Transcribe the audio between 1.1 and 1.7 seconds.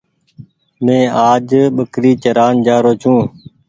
آج